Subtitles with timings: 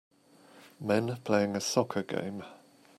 [0.79, 2.43] Men playing a soccer game.